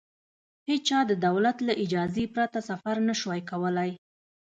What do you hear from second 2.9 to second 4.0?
نه شوای کولای.